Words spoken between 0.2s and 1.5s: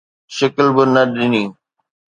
شڪل به نه ڏٺي